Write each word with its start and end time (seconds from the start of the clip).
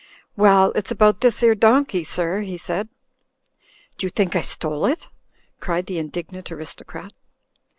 'Well, 0.35 0.71
it's 0.73 0.89
about 0.89 1.21
this 1.21 1.43
'ere 1.43 1.53
donkey, 1.53 2.03
sir," 2.03 2.41
he 2.41 2.57
said. 2.57 2.89
"Do 3.99 4.07
you 4.07 4.09
think 4.09 4.35
I 4.35 4.41
stole 4.41 4.87
it?" 4.87 5.07
cried 5.59 5.85
the 5.85 5.99
indignant 5.99 6.51
aris 6.51 6.75
tocrat. 6.75 7.11